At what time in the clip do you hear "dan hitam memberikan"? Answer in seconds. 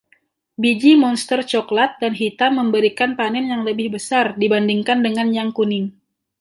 2.01-3.11